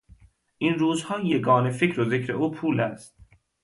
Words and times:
این 0.57 0.73
روزها 0.79 1.19
یگانه 1.19 1.71
فکر 1.71 1.99
و 2.01 2.09
ذکر 2.09 2.33
او 2.33 2.51
پول 2.51 2.79
است. 2.79 3.15